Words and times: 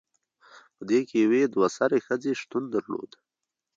پدې 0.75 0.99
کې 1.07 1.17
یوې 1.23 1.41
دوه 1.53 1.67
سرې 1.77 1.99
ښځې 2.05 2.31
شتون 2.41 2.63
درلود 2.73 3.11